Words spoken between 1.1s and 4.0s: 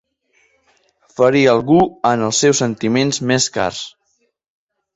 Ferir algú en els seus sentiments més cars.